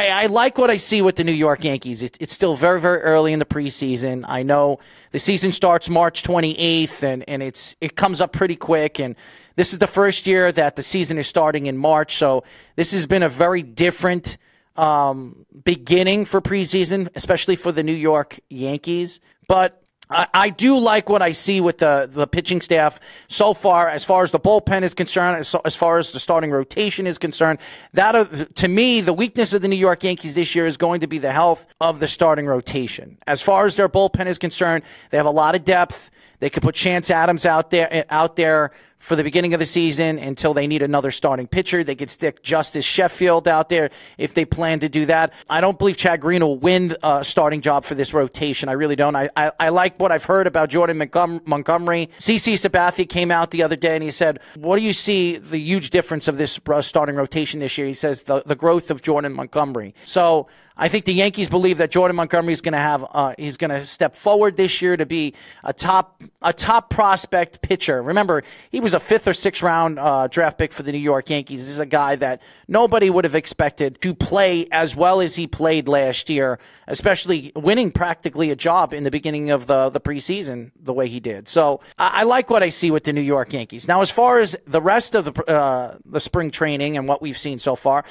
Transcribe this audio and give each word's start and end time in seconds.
I, 0.00 0.22
I, 0.22 0.26
like 0.26 0.56
what 0.56 0.70
I 0.70 0.78
see 0.78 1.02
with 1.02 1.16
the 1.16 1.24
New 1.24 1.32
York 1.32 1.62
Yankees. 1.62 2.02
It, 2.02 2.16
it's 2.20 2.32
still 2.32 2.56
very, 2.56 2.80
very 2.80 3.00
early 3.00 3.34
in 3.34 3.38
the 3.38 3.44
preseason. 3.44 4.24
I 4.26 4.42
know 4.42 4.78
the 5.10 5.18
season 5.18 5.52
starts 5.52 5.90
March 5.90 6.22
28th, 6.22 7.02
and, 7.02 7.28
and 7.28 7.42
it's 7.42 7.76
it 7.82 7.96
comes 7.96 8.20
up 8.20 8.32
pretty 8.32 8.56
quick. 8.56 8.98
And 8.98 9.14
this 9.56 9.74
is 9.74 9.78
the 9.78 9.86
first 9.86 10.26
year 10.26 10.50
that 10.52 10.76
the 10.76 10.82
season 10.82 11.18
is 11.18 11.26
starting 11.26 11.66
in 11.66 11.76
March, 11.76 12.16
so 12.16 12.44
this 12.76 12.92
has 12.92 13.06
been 13.06 13.22
a 13.22 13.28
very 13.28 13.62
different 13.62 14.38
um, 14.76 15.44
beginning 15.64 16.24
for 16.24 16.40
preseason, 16.40 17.10
especially 17.14 17.56
for 17.56 17.70
the 17.70 17.82
New 17.82 17.92
York 17.92 18.40
Yankees. 18.48 19.20
But 19.48 19.79
I, 20.10 20.26
I 20.34 20.50
do 20.50 20.76
like 20.78 21.08
what 21.08 21.22
I 21.22 21.32
see 21.32 21.60
with 21.60 21.78
the, 21.78 22.08
the 22.10 22.26
pitching 22.26 22.60
staff 22.60 22.98
so 23.28 23.54
far, 23.54 23.88
as 23.88 24.04
far 24.04 24.24
as 24.24 24.32
the 24.32 24.40
bullpen 24.40 24.82
is 24.82 24.92
concerned, 24.92 25.36
as, 25.36 25.54
as 25.64 25.76
far 25.76 25.98
as 25.98 26.12
the 26.12 26.18
starting 26.18 26.50
rotation 26.50 27.06
is 27.06 27.16
concerned. 27.16 27.60
That, 27.94 28.14
uh, 28.16 28.24
to 28.56 28.68
me, 28.68 29.00
the 29.00 29.12
weakness 29.12 29.52
of 29.52 29.62
the 29.62 29.68
New 29.68 29.76
York 29.76 30.02
Yankees 30.02 30.34
this 30.34 30.54
year 30.54 30.66
is 30.66 30.76
going 30.76 31.00
to 31.00 31.06
be 31.06 31.18
the 31.18 31.32
health 31.32 31.66
of 31.80 32.00
the 32.00 32.08
starting 32.08 32.46
rotation. 32.46 33.18
As 33.26 33.40
far 33.40 33.66
as 33.66 33.76
their 33.76 33.88
bullpen 33.88 34.26
is 34.26 34.38
concerned, 34.38 34.82
they 35.10 35.16
have 35.16 35.26
a 35.26 35.30
lot 35.30 35.54
of 35.54 35.64
depth. 35.64 36.10
They 36.40 36.50
could 36.50 36.62
put 36.62 36.74
Chance 36.74 37.10
Adams 37.10 37.46
out 37.46 37.70
there, 37.70 38.04
out 38.10 38.36
there 38.36 38.72
for 39.00 39.16
the 39.16 39.24
beginning 39.24 39.54
of 39.54 39.58
the 39.58 39.66
season 39.66 40.18
until 40.18 40.52
they 40.54 40.66
need 40.66 40.82
another 40.82 41.10
starting 41.10 41.46
pitcher. 41.46 41.82
They 41.82 41.94
could 41.94 42.10
stick 42.10 42.42
Justus 42.42 42.84
Sheffield 42.84 43.48
out 43.48 43.70
there 43.70 43.90
if 44.18 44.34
they 44.34 44.44
plan 44.44 44.78
to 44.80 44.88
do 44.88 45.06
that. 45.06 45.32
I 45.48 45.62
don't 45.62 45.78
believe 45.78 45.96
Chad 45.96 46.20
Green 46.20 46.42
will 46.42 46.58
win 46.58 46.94
a 47.02 47.24
starting 47.24 47.62
job 47.62 47.84
for 47.84 47.94
this 47.94 48.12
rotation. 48.12 48.68
I 48.68 48.72
really 48.72 48.96
don't. 48.96 49.16
I, 49.16 49.30
I, 49.34 49.52
I 49.58 49.68
like 49.70 49.98
what 49.98 50.12
I've 50.12 50.24
heard 50.24 50.46
about 50.46 50.68
Jordan 50.68 50.98
Montgomery. 50.98 52.10
CC 52.18 52.54
Sabathia 52.54 53.08
came 53.08 53.30
out 53.30 53.50
the 53.50 53.62
other 53.62 53.76
day 53.76 53.94
and 53.94 54.04
he 54.04 54.10
said, 54.10 54.38
What 54.54 54.76
do 54.76 54.82
you 54.82 54.92
see 54.92 55.38
the 55.38 55.58
huge 55.58 55.90
difference 55.90 56.28
of 56.28 56.36
this 56.36 56.60
uh, 56.68 56.82
starting 56.82 57.16
rotation 57.16 57.60
this 57.60 57.78
year? 57.78 57.86
He 57.86 57.94
says 57.94 58.24
the, 58.24 58.42
the 58.44 58.56
growth 58.56 58.90
of 58.90 59.00
Jordan 59.00 59.32
Montgomery. 59.32 59.94
So 60.04 60.46
I 60.76 60.88
think 60.88 61.06
the 61.06 61.14
Yankees 61.14 61.48
believe 61.48 61.78
that 61.78 61.90
Jordan 61.90 62.16
Montgomery 62.16 62.52
is 62.52 62.60
going 62.60 62.72
to 62.72 62.78
have 62.78 63.06
uh, 63.12 63.34
he's 63.38 63.56
going 63.56 63.70
to 63.70 63.84
step 63.84 64.14
forward 64.14 64.56
this 64.56 64.82
year 64.82 64.96
to 64.96 65.06
be 65.06 65.34
a 65.64 65.72
top 65.72 66.22
a 66.42 66.52
top 66.52 66.88
prospect 66.88 67.60
pitcher. 67.60 68.02
Remember, 68.02 68.42
he 68.70 68.80
was 68.80 68.94
a 68.94 69.00
fifth 69.00 69.28
or 69.28 69.34
sixth 69.34 69.62
round 69.62 69.98
uh, 69.98 70.26
draft 70.26 70.58
pick 70.58 70.72
for 70.72 70.82
the 70.82 70.92
New 70.92 70.98
York 70.98 71.28
Yankees. 71.28 71.60
This 71.60 71.68
is 71.68 71.78
a 71.78 71.86
guy 71.86 72.16
that 72.16 72.40
nobody 72.66 73.10
would 73.10 73.24
have 73.24 73.34
expected 73.34 74.00
to 74.00 74.14
play 74.14 74.66
as 74.72 74.96
well 74.96 75.20
as 75.20 75.36
he 75.36 75.46
played 75.46 75.88
last 75.88 76.30
year, 76.30 76.58
especially 76.86 77.52
winning 77.54 77.90
practically 77.90 78.50
a 78.50 78.56
job 78.56 78.94
in 78.94 79.02
the 79.02 79.10
beginning 79.10 79.50
of 79.50 79.66
the 79.66 79.90
the 79.90 80.00
preseason 80.00 80.70
the 80.80 80.92
way 80.92 81.08
he 81.08 81.20
did. 81.20 81.48
So 81.48 81.80
I, 81.98 82.20
I 82.20 82.22
like 82.22 82.48
what 82.48 82.62
I 82.62 82.70
see 82.70 82.90
with 82.90 83.04
the 83.04 83.12
New 83.12 83.20
York 83.20 83.52
Yankees. 83.52 83.86
Now, 83.86 84.00
as 84.00 84.10
far 84.10 84.40
as 84.40 84.56
the 84.66 84.80
rest 84.80 85.14
of 85.14 85.26
the 85.26 85.44
uh, 85.44 85.98
the 86.06 86.20
spring 86.20 86.50
training 86.50 86.96
and 86.96 87.06
what 87.06 87.20
we've 87.20 87.38
seen 87.38 87.58
so 87.58 87.76
far 87.76 88.04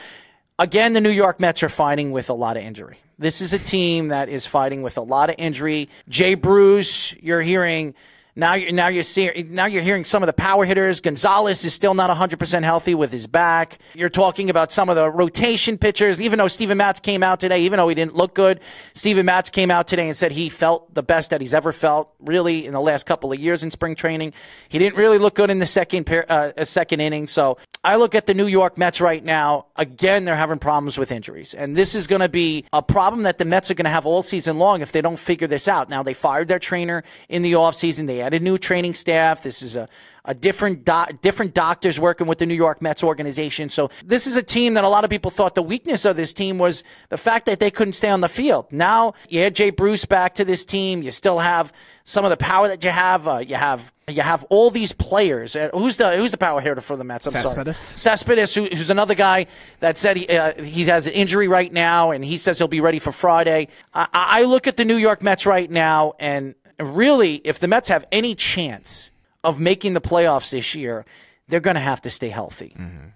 again, 0.59 0.93
the 0.93 1.01
New 1.01 1.09
York 1.09 1.39
Mets 1.39 1.63
are 1.63 1.69
fighting 1.69 2.11
with 2.11 2.29
a 2.29 2.33
lot 2.33 2.57
of 2.57 2.63
injury. 2.63 2.99
This 3.17 3.41
is 3.41 3.53
a 3.53 3.59
team 3.59 4.09
that 4.09 4.29
is 4.29 4.45
fighting 4.45 4.83
with 4.83 4.97
a 4.97 5.01
lot 5.01 5.29
of 5.29 5.35
injury. 5.39 5.89
Jay 6.07 6.35
Bruce, 6.35 7.13
you're 7.21 7.41
hearing 7.41 7.95
now 8.39 8.53
you're 8.53 8.71
now 8.71 8.87
you're 8.87 9.03
seeing 9.03 9.53
now 9.53 9.65
you're 9.65 9.81
hearing 9.81 10.05
some 10.05 10.23
of 10.23 10.27
the 10.27 10.33
power 10.33 10.65
hitters. 10.65 11.01
Gonzalez 11.01 11.63
is 11.65 11.73
still 11.73 11.93
not 11.93 12.15
100% 12.15 12.63
healthy 12.63 12.95
with 12.95 13.11
his 13.11 13.27
back. 13.27 13.79
You're 13.93 14.09
talking 14.09 14.49
about 14.49 14.71
some 14.71 14.89
of 14.89 14.95
the 14.95 15.09
rotation 15.09 15.77
pitchers. 15.77 16.19
Even 16.19 16.39
though 16.39 16.47
Steven 16.47 16.77
Matz 16.77 16.99
came 16.99 17.23
out 17.23 17.39
today, 17.39 17.61
even 17.63 17.77
though 17.77 17.87
he 17.87 17.95
didn't 17.95 18.15
look 18.15 18.33
good, 18.33 18.59
Steven 18.93 19.25
Matz 19.25 19.49
came 19.49 19.71
out 19.71 19.87
today 19.87 20.07
and 20.07 20.17
said 20.17 20.31
he 20.31 20.49
felt 20.49 20.93
the 20.93 21.03
best 21.03 21.29
that 21.29 21.41
he's 21.41 21.53
ever 21.53 21.71
felt 21.71 22.09
really 22.19 22.65
in 22.65 22.73
the 22.73 22.81
last 22.81 23.05
couple 23.05 23.31
of 23.31 23.39
years 23.39 23.63
in 23.63 23.71
spring 23.71 23.95
training. 23.95 24.33
He 24.69 24.79
didn't 24.79 24.97
really 24.97 25.17
look 25.17 25.35
good 25.35 25.49
in 25.49 25.59
the 25.59 25.65
second 25.65 26.05
pair, 26.05 26.25
uh, 26.31 26.63
second 26.65 27.01
inning. 27.01 27.27
So 27.27 27.57
I 27.83 27.95
look 27.95 28.13
at 28.13 28.25
the 28.25 28.33
New 28.33 28.47
York 28.47 28.77
Mets 28.77 28.99
right 28.99 29.23
now. 29.23 29.67
Again, 29.77 30.25
they're 30.25 30.35
having 30.35 30.59
problems 30.59 30.97
with 30.97 31.11
injuries. 31.11 31.53
And 31.53 31.75
this 31.75 31.95
is 31.95 32.07
going 32.07 32.21
to 32.21 32.29
be 32.29 32.65
a 32.73 32.81
problem 32.81 33.23
that 33.23 33.37
the 33.37 33.45
Mets 33.45 33.71
are 33.71 33.73
going 33.73 33.85
to 33.85 33.89
have 33.89 34.05
all 34.05 34.21
season 34.21 34.57
long 34.57 34.81
if 34.81 34.91
they 34.91 35.01
don't 35.01 35.17
figure 35.17 35.47
this 35.47 35.67
out. 35.67 35.89
Now, 35.89 36.03
they 36.03 36.13
fired 36.13 36.49
their 36.49 36.59
trainer 36.59 37.03
in 37.29 37.41
the 37.41 37.53
offseason. 37.53 38.07
They 38.07 38.21
added 38.29 38.43
new 38.43 38.59
training 38.59 38.93
staff. 38.93 39.41
This 39.41 39.63
is 39.63 39.75
a, 39.75 39.89
a 40.23 40.35
different 40.35 40.87
different 41.21 41.55
doctors 41.55 41.99
working 41.99 42.27
with 42.27 42.37
the 42.37 42.45
New 42.45 42.53
York 42.53 42.79
Mets 42.79 43.03
organization. 43.03 43.69
So 43.69 43.89
this 44.05 44.27
is 44.27 44.37
a 44.37 44.43
team 44.43 44.75
that 44.75 44.83
a 44.83 44.87
lot 44.87 45.03
of 45.03 45.09
people 45.09 45.31
thought 45.31 45.55
the 45.55 45.63
weakness 45.63 46.05
of 46.05 46.15
this 46.15 46.31
team 46.31 46.59
was 46.59 46.83
the 47.09 47.17
fact 47.17 47.47
that 47.47 47.59
they 47.59 47.71
couldn't 47.71 47.93
stay 47.93 48.09
on 48.09 48.19
the 48.19 48.29
field. 48.29 48.67
Now 48.71 49.13
you 49.29 49.41
add 49.41 49.55
Jay 49.55 49.71
Bruce 49.71 50.05
back 50.05 50.35
to 50.35 50.45
this 50.45 50.63
team. 50.63 51.01
You 51.01 51.09
still 51.09 51.39
have 51.39 51.73
some 52.03 52.23
of 52.23 52.29
the 52.29 52.37
power 52.37 52.67
that 52.67 52.83
you 52.83 52.91
have. 52.91 53.27
Uh, 53.27 53.37
you 53.37 53.55
have 53.55 53.91
you 54.07 54.21
have 54.21 54.43
all 54.49 54.69
these 54.69 54.93
players. 54.93 55.55
Uh, 55.55 55.69
who's 55.73 55.97
the 55.97 56.17
who's 56.17 56.29
the 56.29 56.37
power 56.37 56.61
hitter 56.61 56.81
for 56.81 56.97
the 56.97 57.03
Mets? 57.03 57.25
I'm 57.25 57.33
Cespedes. 57.33 57.77
sorry, 57.77 58.17
Cespedes, 58.17 58.53
who, 58.53 58.65
who's 58.65 58.91
another 58.91 59.15
guy 59.15 59.47
that 59.79 59.97
said 59.97 60.17
he 60.17 60.27
uh, 60.29 60.61
he 60.61 60.83
has 60.85 61.07
an 61.07 61.13
injury 61.13 61.47
right 61.47 61.73
now, 61.73 62.11
and 62.11 62.23
he 62.23 62.37
says 62.37 62.59
he'll 62.59 62.67
be 62.67 62.81
ready 62.81 62.99
for 62.99 63.11
Friday. 63.11 63.69
I, 63.93 64.07
I 64.13 64.43
look 64.43 64.67
at 64.67 64.77
the 64.77 64.85
New 64.85 64.97
York 64.97 65.23
Mets 65.23 65.47
right 65.47 65.69
now, 65.69 66.13
and 66.19 66.53
really, 66.79 67.35
if 67.43 67.59
the 67.59 67.67
Mets 67.67 67.89
have 67.89 68.05
any 68.11 68.35
chance 68.35 69.11
of 69.43 69.59
making 69.59 69.93
the 69.93 70.01
playoffs 70.01 70.51
this 70.51 70.75
year, 70.75 71.05
they're 71.47 71.59
going 71.59 71.75
to 71.75 71.81
have 71.81 72.01
to 72.01 72.09
stay 72.09 72.29
healthy. 72.29 72.75
Mm-hmm. 72.77 73.07